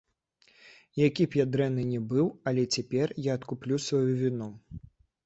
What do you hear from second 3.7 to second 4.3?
сваю